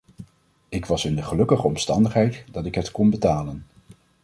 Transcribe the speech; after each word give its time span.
Ik 0.69 0.85
was 0.85 1.05
in 1.05 1.15
de 1.15 1.21
gelukkige 1.23 1.63
omstandigheid 1.65 2.43
dat 2.51 2.65
ik 2.65 2.75
het 2.75 2.91
kon 2.91 3.09
betalen. 3.09 3.65